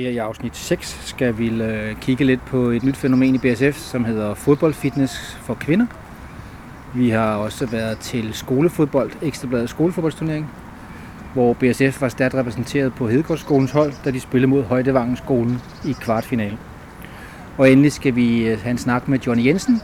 [0.00, 3.76] Her i afsnit 6 skal vi øh, kigge lidt på et nyt fænomen i BSF,
[3.76, 5.86] som hedder fodboldfitness for kvinder.
[6.94, 10.50] Vi har også været til skolefodbold, Ekstrabladet skolefodboldsturnering,
[11.34, 16.58] hvor BSF var stærkt repræsenteret på Hedegårdsskolens hold, da de spillede mod Højdevangenskolen i kvartfinalen.
[17.58, 19.80] Og endelig skal vi øh, have en snak med Johnny Jensen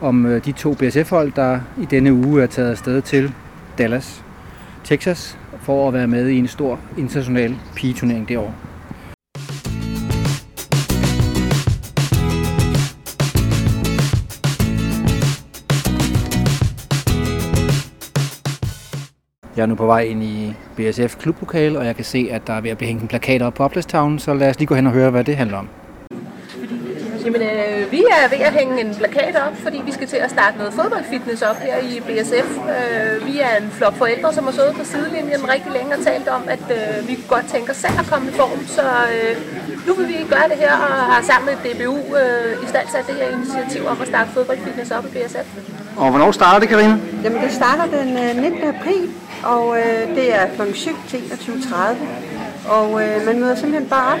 [0.00, 3.32] om øh, de to BSF-hold, der i denne uge er taget afsted til
[3.78, 4.24] Dallas,
[4.84, 8.67] Texas, for at være med i en stor international pigeturnering det år.
[19.58, 22.52] Jeg er nu på vej ind i BSF klublokale, og jeg kan se, at der
[22.52, 24.74] er ved at blive hængt en plakat op på Oplæstown, så lad os lige gå
[24.74, 25.68] hen og høre, hvad det handler om.
[27.24, 30.30] Jamen, øh, vi er ved at hænge en plakat op, fordi vi skal til at
[30.30, 32.48] starte noget fodboldfitness op her i BSF.
[32.74, 36.28] Øh, vi er en flok forældre, som har siddet på sidelinjen rigtig længe og talt
[36.28, 38.60] om, at øh, vi kunne godt tænke os selv at komme i form.
[38.66, 38.82] Så
[39.14, 39.34] øh,
[39.86, 43.04] nu vil vi gøre det her og har sammen med DBU øh, i stand sat
[43.08, 45.48] det her initiativ om at starte fodboldfitness op i BSF.
[45.96, 46.96] Og hvornår starter det, Karina?
[47.24, 48.62] Jamen, det starter den øh, 19.
[48.74, 49.02] april,
[49.54, 50.74] og øh, det er kl.
[50.74, 52.70] 7 til 21.30.
[52.70, 54.20] Og øh, man møder simpelthen bare op,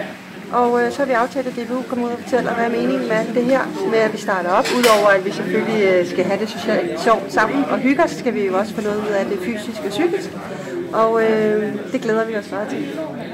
[0.52, 3.08] og øh, så har vi aftalt, at DBU kommer ud og fortæller, hvad er meningen
[3.08, 4.66] med det her, med at vi starter op.
[4.78, 8.34] Udover at vi selvfølgelig øh, skal have det socialt sjovt sammen og hygge os, skal
[8.34, 10.30] vi jo også få noget ud af det fysisk og psykisk.
[10.92, 12.86] Og øh, det glæder vi os meget til.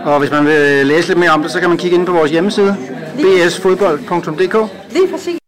[0.04, 2.12] Og hvis man vil læse lidt mere om det, så kan man kigge ind på
[2.12, 2.76] vores hjemmeside,
[3.16, 4.56] bsfodbold.dk.
[4.92, 5.43] Lige præcis.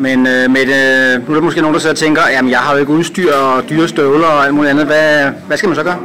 [0.00, 2.58] Men øh, med det, nu er der måske nogen, der sidder og tænker, jamen jeg
[2.58, 4.86] har jo ikke udstyr og dyre støvler og alt muligt andet.
[4.86, 5.98] Hvad, hvad skal man så gøre?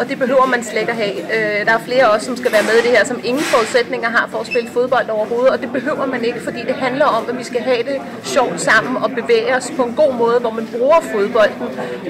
[0.00, 1.16] Og det behøver man slet ikke at have.
[1.36, 4.08] Øh, der er flere også, som skal være med i det her, som ingen forudsætninger
[4.10, 5.50] har for at spille fodbold overhovedet.
[5.50, 8.60] Og det behøver man ikke, fordi det handler om, at vi skal have det sjovt
[8.60, 11.62] sammen og bevæge os på en god måde, hvor man bruger fodbolden.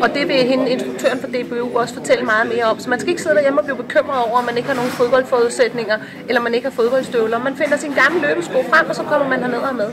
[0.03, 2.79] Og det vil hende, instruktøren for DBU også fortælle meget mere om.
[2.81, 4.91] Så man skal ikke sidde derhjemme og blive bekymret over, at man ikke har nogen
[4.91, 5.97] fodboldforudsætninger,
[6.28, 7.39] eller man ikke har fodboldstøvler.
[7.39, 9.91] Man finder sin gamle løbesko frem, og så kommer man herned og med.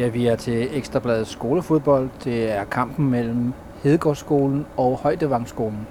[0.00, 2.08] Ja, vi er til Ekstrabladets skolefodbold.
[2.24, 3.52] Det er kampen mellem
[3.82, 5.86] Hedegårdsskolen og Højdevangsskolen.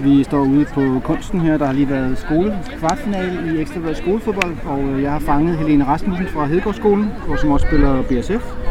[0.00, 1.58] Vi står ude på kunsten her.
[1.58, 5.84] Der har lige været skole kvartfinale i Ekstrabladets skolefodbold, og øh, jeg har fanget Helene
[5.84, 8.65] Rasmussen fra Hedegårdsskolen, som også spiller BSF.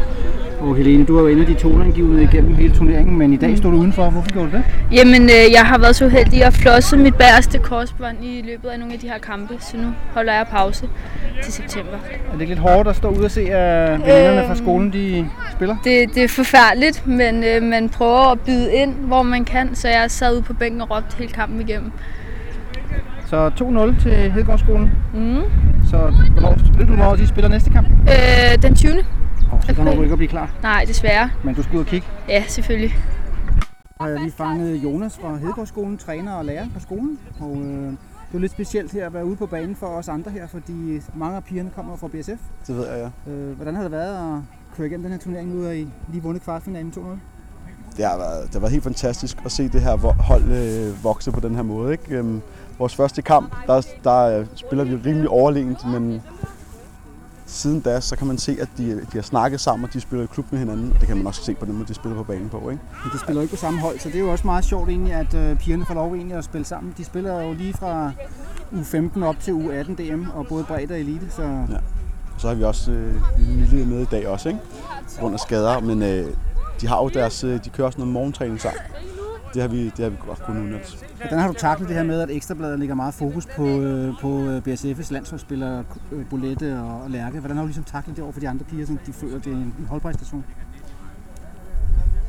[0.60, 3.58] Og Helene, du er jo en af de toneangivende igennem hele turneringen, men i dag
[3.58, 4.10] står du udenfor.
[4.10, 4.64] Hvorfor gjorde du det?
[4.92, 8.78] Jamen, øh, jeg har været så heldig at flosse mit bagerste korsbånd i løbet af
[8.78, 10.88] nogle af de her kampe, så nu holder jeg pause
[11.44, 11.92] til september.
[11.92, 15.26] Er det ikke lidt hårdt at stå ude og se, at veninderne fra skolen de
[15.52, 15.76] spiller?
[15.84, 19.88] Det, det er forfærdeligt, men øh, man prøver at byde ind, hvor man kan, så
[19.88, 21.92] jeg sad ude på bænken og råbte hele kampen igennem.
[23.26, 24.90] Så 2-0 til Hedegaardskolen.
[25.14, 25.42] Mm.
[25.90, 25.96] Så
[26.32, 27.88] hvornår, ved du, hvornår de spiller næste kamp?
[27.88, 28.92] Øh, den 20.
[29.52, 29.74] Oh, så
[30.06, 30.50] ikke at blive klar.
[30.62, 31.30] Nej, desværre.
[31.44, 32.06] Men du skal ud og kigge.
[32.28, 32.96] Ja, selvfølgelig.
[34.00, 37.18] har jeg lige fanget Jonas fra Hedegaardskolen, træner og lærer på skolen.
[37.40, 37.92] Og øh,
[38.28, 41.00] det er lidt specielt her at være ude på banen for os andre her, fordi
[41.14, 42.40] mange af pigerne kommer fra BSF.
[42.66, 43.32] Det ved jeg, ja.
[43.32, 44.42] Øh, hvordan har det været at
[44.76, 47.00] køre igennem den her turnering nu, og I lige vundet kvartfinalen 2-0?
[47.96, 51.32] Det har, været, det har været helt fantastisk at se det her hold øh, vokse
[51.32, 51.92] på den her måde.
[51.92, 52.16] Ikke?
[52.16, 52.42] Øhm,
[52.78, 56.22] vores første kamp, der, der spiller vi rimelig overlegent, men
[57.46, 60.24] siden da, så kan man se, at de, de har snakket sammen, og de spiller
[60.24, 60.92] i klub med hinanden.
[60.92, 62.56] Og det kan man også se på den måde, de spiller på banen på.
[62.56, 62.82] Ikke?
[63.04, 64.88] Men de spiller jo ikke på samme hold, så det er jo også meget sjovt
[64.88, 66.94] egentlig, at øh, pigerne får lov egentlig at spille sammen.
[66.98, 68.12] De spiller jo lige fra
[68.72, 71.76] U15 op til U18 DM, og både bredde og elite, så Ja.
[72.34, 73.14] Og så har vi også øh,
[73.56, 74.60] Mille med i dag også, ikke?
[75.14, 75.80] På grund af skader.
[75.80, 76.26] Men øh,
[76.80, 78.80] de har jo deres, øh, de kører også noget morgentræning sammen.
[79.54, 80.86] Det har vi, det har vi godt kunnet udnytte.
[81.16, 84.38] Hvordan har du taklet det her med, at Ekstrabladet lægger meget fokus på, øh, på
[84.38, 87.38] øh, BSF's landsholdsspillere, øh, Bolette og, Lærke?
[87.38, 89.52] Hvordan har du ligesom taklet det over for de andre piger, som de føler, det
[89.52, 90.44] er en, holdpræstation?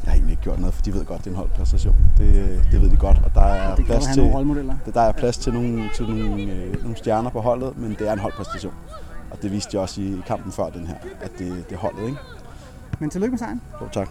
[0.04, 1.96] Jeg har egentlig ikke gjort noget, for de ved godt, det er en holdpræstation.
[2.18, 4.24] Det, det ved de godt, og der er Det plads til,
[4.94, 8.14] der er plads til nogle, til nogle, øh, nogle stjerner på holdet, men det er
[8.14, 8.74] en holdpræstation.
[9.32, 12.06] Og det viste de også i kampen før den her, at det, det er holdet,
[12.06, 12.18] ikke?
[13.00, 13.62] Men tillykke med sejren.
[13.82, 14.10] Jo, tak.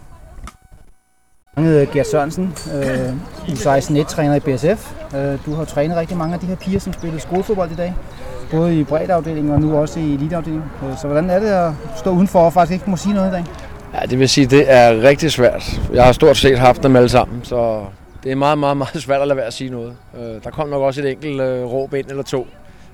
[1.57, 3.13] Jeg hedder Gert Sørensen, øh,
[3.47, 4.91] U16-1-træner i BSF.
[5.15, 7.93] Øh, du har trænet rigtig mange af de her piger, som spillede skolefodbold i dag.
[8.51, 10.69] Både i breddeafdelingen og nu også i eliteafdelingen.
[10.83, 13.31] Øh, Så hvordan er det at stå udenfor og faktisk ikke må sige noget i
[13.31, 13.43] dag?
[13.93, 15.81] Ja, det vil sige, det er rigtig svært.
[15.93, 17.81] Jeg har stort set haft dem alle sammen, så
[18.23, 19.93] det er meget, meget, meget svært at lade være at sige noget.
[20.19, 22.47] Øh, Der kom nok også et enkelt øh, råb ind eller to.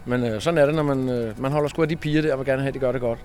[0.06, 2.34] Men øh, sådan er det, når man, øh, man holder sgu af de piger der,
[2.34, 3.20] og vil gerne have, at de gør det godt.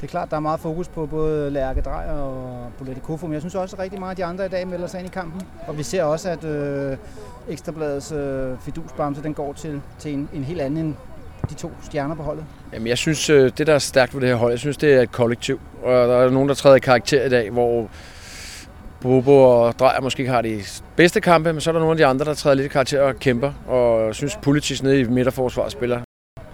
[0.00, 3.28] Det er klart, der er meget fokus på både Lærke Drejer og Bolette Kofum.
[3.28, 5.08] men jeg synes også, at rigtig meget af de andre i dag melder sig ind
[5.08, 5.42] i kampen.
[5.66, 6.96] Og vi ser også, at øh,
[7.48, 10.96] Ekstrabladets øh, fidusbamse, den går til, til en, en helt anden
[11.50, 12.44] de to stjerner på holdet?
[12.72, 14.94] Jamen, jeg synes, øh, det der er stærkt ved det her hold, jeg synes, det
[14.94, 15.60] er et kollektiv.
[15.82, 17.88] Og der er nogen, der træder i karakter i dag, hvor
[19.00, 20.60] Bobo og Drejer måske ikke har de
[20.96, 23.02] bedste kampe, men så er der nogle af de andre, der træder lidt i karakter
[23.02, 23.52] og kæmper.
[23.66, 26.00] Og jeg synes, Politis nede i midterforsvaret spiller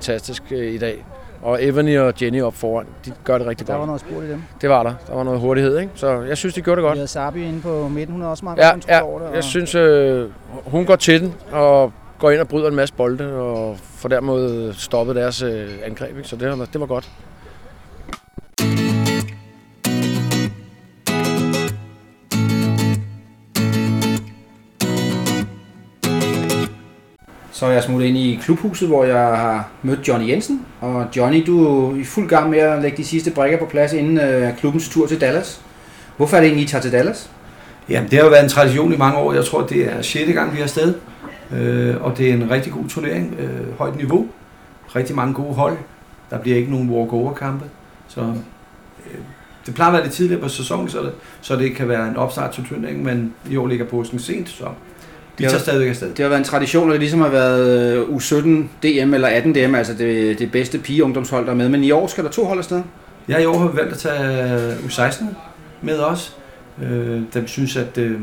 [0.05, 1.05] fantastisk øh, i dag.
[1.45, 3.87] Og Evany og Jenny op foran, de gør det rigtig Der var godt.
[3.89, 4.43] noget spurt i dem.
[4.61, 4.95] Det var der.
[5.09, 5.93] Der var noget hurtighed, ikke?
[5.95, 6.99] Så jeg synes, de gjorde det Vi godt.
[6.99, 9.03] havde Sabi inde på midten, hun har også meget Ja, godt ja, det.
[9.03, 10.29] og- jeg synes, øh,
[10.67, 14.73] hun går til den og går ind og bryder en masse bolde og får dermed
[14.73, 16.17] stoppet deres øh, angreb.
[16.17, 16.29] Ikke?
[16.29, 17.11] Så det, var- det var godt.
[27.55, 30.67] Så er jeg smuttet ind i klubhuset, hvor jeg har mødt Johnny Jensen.
[30.81, 33.93] Og Johnny, du er i fuld gang med at lægge de sidste brikker på plads
[33.93, 35.61] inden øh, klubbens tur til Dallas.
[36.17, 37.31] Hvorfor er det egentlig, I tager til Dallas?
[37.89, 39.33] Jamen, det har jo været en tradition i mange år.
[39.33, 40.33] Jeg tror, det er 6.
[40.33, 40.95] gang, vi er afsted.
[41.53, 43.37] Øh, og det er en rigtig god turnering.
[43.39, 44.27] Øh, højt niveau.
[44.97, 45.77] Rigtig mange gode hold.
[46.31, 47.65] Der bliver ikke nogen walk-over-kampe.
[48.09, 49.21] Så øh,
[49.67, 52.17] det plejer at være lidt tidligere på sæsonen, så det, så det kan være en
[52.17, 54.65] opstart til turneringen, men i år ligger påsken sent, så
[55.41, 55.49] Ja.
[55.49, 56.09] tager stadigvæk afsted.
[56.09, 58.49] Det har været en tradition, at det ligesom har været øh, U17
[58.83, 61.69] DM eller 18 DM, altså det, det bedste pigeungdomshold, der er med.
[61.69, 62.83] Men i år skal der to hold afsted.
[63.29, 65.25] Ja, i år har vi valgt at tage U16
[65.83, 66.37] med os,
[66.83, 68.21] øh, da vi synes, at øh,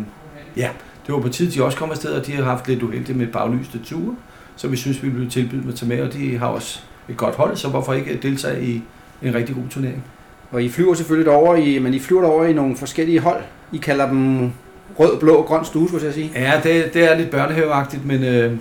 [0.58, 0.70] ja,
[1.08, 3.28] det var på tide, de også kom afsted, og de har haft lidt uheldigt med
[3.28, 4.16] baglyste ture,
[4.56, 6.80] så vi synes, vi blev tilbydet at tage med, og de har også
[7.10, 8.82] et godt hold, så hvorfor ikke deltage i
[9.22, 10.04] en rigtig god turnering?
[10.52, 13.42] Og I flyver selvfølgelig derover i, men I flyver derover i nogle forskellige hold.
[13.72, 14.52] I kalder dem
[15.00, 16.32] rød, blå og grøn stue, skulle jeg sige.
[16.36, 18.58] Ja, det, det er lidt børnehaveagtigt, men øh,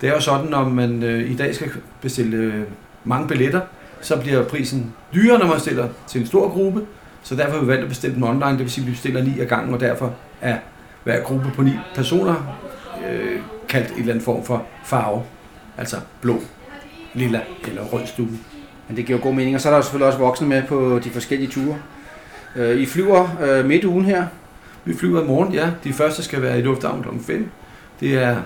[0.00, 1.70] det er jo sådan, når man øh, i dag skal
[2.00, 2.62] bestille øh,
[3.04, 3.60] mange billetter,
[4.00, 6.80] så bliver prisen dyrere, når man stiller til en stor gruppe.
[7.22, 9.22] Så derfor har vi valgt at bestille dem online, det vil sige, at vi bestiller
[9.22, 10.56] ni ad gangen, og derfor er
[11.04, 12.34] hver gruppe på ni personer
[13.10, 15.22] øh, kaldt en eller anden form for farve.
[15.78, 16.36] Altså blå,
[17.14, 18.38] lilla eller rød stue.
[18.88, 19.54] Men det giver god mening.
[19.54, 21.76] Og så er der selvfølgelig også voksne med på de forskellige ture.
[22.56, 24.26] Øh, I flyver øh, midt ugen her.
[24.84, 25.70] Vi flyver i morgen, ja.
[25.84, 27.24] De første skal være i lufthavnen kl.
[27.24, 27.50] 5.
[28.00, 28.36] Det er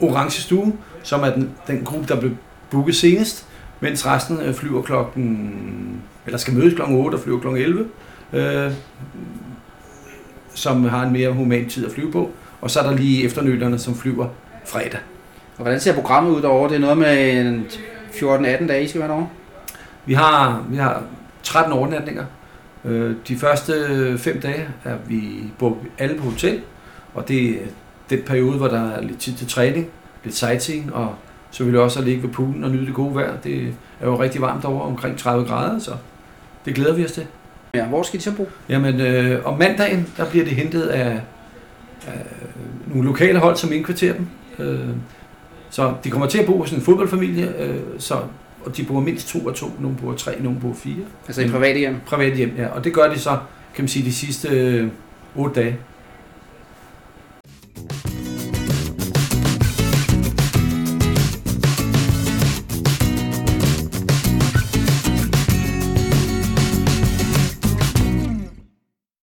[0.00, 0.72] Orange Stue,
[1.02, 2.32] som er den, den gruppe, der blev
[2.70, 3.46] booket senest,
[3.80, 7.86] mens resten øh, flyver klokken, eller skal mødes klokken 8 og flyver klokken 11,
[8.32, 8.72] øh,
[10.54, 12.30] som har en mere human tid at flyve på.
[12.60, 14.28] Og så er der lige efternølerne, som flyver
[14.66, 15.00] fredag.
[15.56, 16.68] Og hvordan ser programmet ud derovre?
[16.68, 17.66] Det er noget med en
[18.12, 19.28] 14-18 dage, I skal være derovre.
[20.06, 21.02] Vi har, vi har
[21.42, 22.24] 13 overnatninger.
[22.84, 23.74] Øh, De første
[24.18, 25.22] fem dage er vi
[25.58, 26.60] på, alle på hotel,
[27.14, 27.66] og det er
[28.10, 29.88] den periode, hvor der er lidt tid til træning,
[30.24, 31.14] lidt sightseeing, og
[31.50, 33.36] så vil jeg også at ligge ved poolen og nyde det gode vejr.
[33.44, 35.90] Det er jo rigtig varmt over omkring 30 grader, så
[36.64, 37.26] det glæder vi os til.
[37.74, 38.48] Ja, hvor skal de så bo?
[38.68, 41.20] Jamen, øh, om mandagen, der bliver det hentet af,
[42.06, 42.26] af
[42.86, 44.26] nogle lokale hold, som indkvarterer dem.
[44.58, 44.88] Øh,
[45.70, 48.16] så de kommer til at bo hos en fodboldfamilie, øh, så,
[48.64, 49.66] og de bor mindst to og to.
[49.80, 51.04] Nogle bor tre, nogle bor fire.
[51.26, 51.96] Altså i private hjem.
[52.06, 52.66] Privat hjem, ja.
[52.66, 53.38] Og det gør de så,
[53.74, 54.88] kan man sige, de sidste øh,
[55.36, 55.78] otte dage.